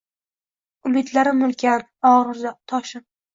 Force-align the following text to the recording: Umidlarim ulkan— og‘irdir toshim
Umidlarim 0.89 1.43
ulkan— 1.49 1.85
og‘irdir 2.13 2.57
toshim 2.73 3.07